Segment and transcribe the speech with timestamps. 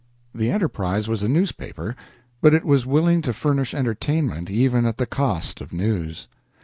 [0.33, 1.95] The "Enterprise" was a newspaper,
[2.41, 6.27] but it was willing to furnish entertainment even at the cost of news.